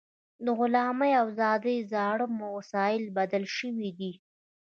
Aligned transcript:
د 0.45 0.47
غلامۍ 0.59 1.11
او 1.21 1.27
ازادۍ 1.33 1.77
زاړه 1.91 2.25
وسایل 2.57 3.03
بدل 3.17 3.43
شوي 3.57 3.89
دي. 3.99 4.11